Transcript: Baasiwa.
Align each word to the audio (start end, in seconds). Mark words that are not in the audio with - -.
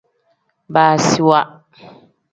Baasiwa. 0.73 1.39